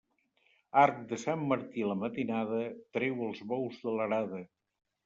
Arc 0.83 1.03
de 1.11 1.19
Sant 1.25 1.43
Martí 1.51 1.85
a 1.85 1.91
la 1.91 1.99
matinada, 2.05 2.65
treu 2.99 3.23
els 3.31 3.47
bous 3.55 3.81
de 3.87 3.99
l'arada. 4.01 4.47